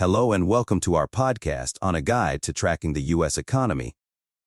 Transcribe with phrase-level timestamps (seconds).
[0.00, 3.36] Hello and welcome to our podcast on a guide to tracking the U.S.
[3.36, 3.96] economy.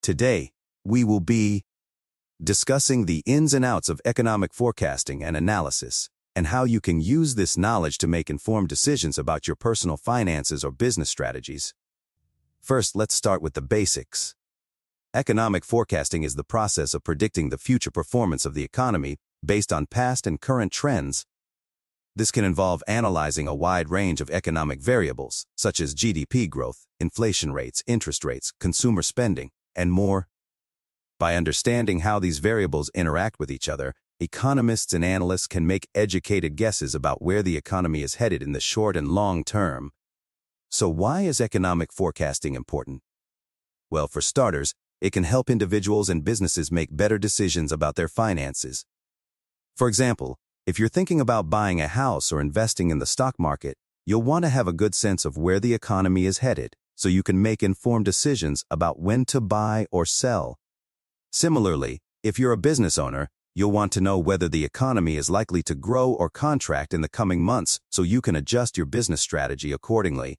[0.00, 0.52] Today,
[0.84, 1.64] we will be
[2.40, 7.34] discussing the ins and outs of economic forecasting and analysis and how you can use
[7.34, 11.74] this knowledge to make informed decisions about your personal finances or business strategies.
[12.60, 14.36] First, let's start with the basics.
[15.12, 19.86] Economic forecasting is the process of predicting the future performance of the economy based on
[19.86, 21.26] past and current trends
[22.14, 27.52] this can involve analyzing a wide range of economic variables, such as GDP growth, inflation
[27.52, 30.28] rates, interest rates, consumer spending, and more.
[31.18, 36.56] By understanding how these variables interact with each other, economists and analysts can make educated
[36.56, 39.90] guesses about where the economy is headed in the short and long term.
[40.70, 43.02] So why is economic forecasting important?
[43.90, 48.84] Well, for starters, it can help individuals and businesses make better decisions about their finances.
[49.76, 53.76] For example, if you're thinking about buying a house or investing in the stock market,
[54.06, 57.24] you'll want to have a good sense of where the economy is headed so you
[57.24, 60.56] can make informed decisions about when to buy or sell.
[61.32, 65.64] Similarly, if you're a business owner, you'll want to know whether the economy is likely
[65.64, 69.72] to grow or contract in the coming months so you can adjust your business strategy
[69.72, 70.38] accordingly.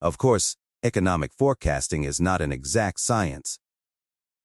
[0.00, 3.58] Of course, economic forecasting is not an exact science.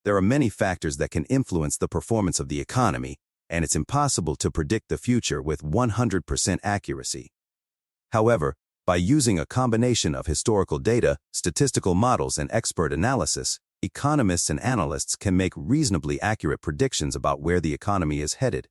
[0.04, 3.18] There are many factors that can influence the performance of the economy,
[3.50, 7.32] and it's impossible to predict the future with 100% accuracy.
[8.12, 14.60] However, by using a combination of historical data, statistical models, and expert analysis, economists and
[14.62, 18.68] analysts can make reasonably accurate predictions about where the economy is headed.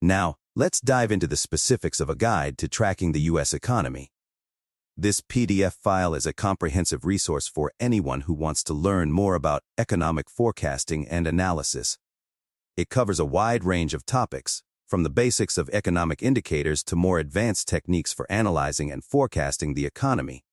[0.00, 3.54] Now, let's dive into the specifics of a guide to tracking the U.S.
[3.54, 4.10] economy.
[4.96, 9.62] This PDF file is a comprehensive resource for anyone who wants to learn more about
[9.78, 11.96] economic forecasting and analysis.
[12.74, 17.18] It covers a wide range of topics, from the basics of economic indicators to more
[17.18, 20.44] advanced techniques for analyzing and forecasting the economy.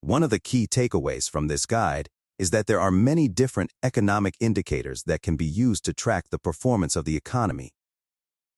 [0.00, 4.36] One of the key takeaways from this guide is that there are many different economic
[4.40, 7.74] indicators that can be used to track the performance of the economy.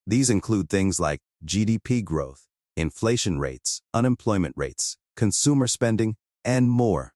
[0.05, 2.47] These include things like GDP growth,
[2.77, 6.15] inflation rates, unemployment rates, consumer spending,
[6.45, 7.13] and more.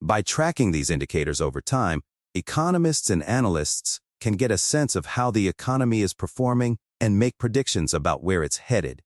[0.00, 2.02] By tracking these indicators over time,
[2.34, 7.38] economists and analysts can get a sense of how the economy is performing and make
[7.38, 9.02] predictions about where it's headed.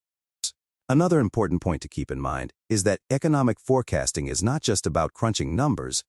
[0.88, 5.12] Another important point to keep in mind is that economic forecasting is not just about
[5.12, 6.04] crunching numbers.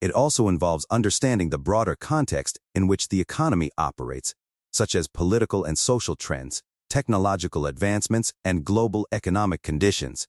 [0.00, 4.34] It also involves understanding the broader context in which the economy operates,
[4.72, 10.26] such as political and social trends, technological advancements, and global economic conditions.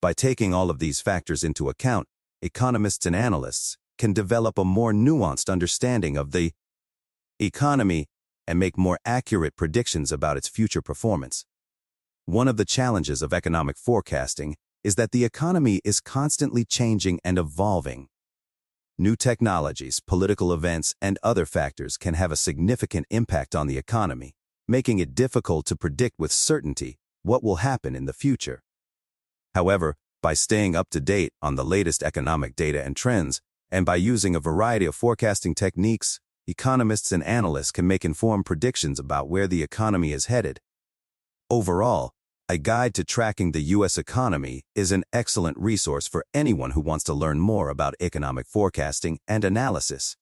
[0.00, 2.06] By taking all of these factors into account,
[2.40, 6.52] economists and analysts can develop a more nuanced understanding of the
[7.46, 8.06] economy,
[8.46, 11.44] and make more accurate predictions about its future performance.
[12.24, 17.38] One of the challenges of economic forecasting is that the economy is constantly changing and
[17.38, 18.08] evolving.
[18.98, 24.34] New technologies, political events, and other factors can have a significant impact on the economy,
[24.66, 28.62] making it difficult to predict with certainty what will happen in the future.
[29.54, 33.40] However, by staying up to date on the latest economic data and trends,
[33.70, 38.98] and by using a variety of forecasting techniques, economists and analysts can make informed predictions
[38.98, 40.58] about where the economy is headed.
[41.50, 42.12] Overall,
[42.48, 43.98] a guide to tracking the U.S.
[43.98, 49.18] economy is an excellent resource for anyone who wants to learn more about economic forecasting
[49.28, 50.16] and analysis.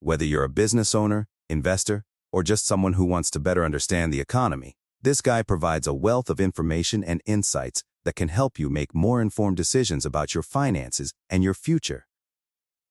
[0.00, 4.20] Whether you're a business owner, investor, or just someone who wants to better understand the
[4.20, 8.94] economy, this guide provides a wealth of information and insights that can help you make
[8.94, 12.05] more informed decisions about your finances and your future.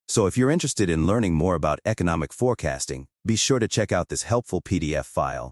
[0.07, 4.09] So if you're interested in learning more about economic forecasting, be sure to check out
[4.09, 5.51] this helpful PDF file.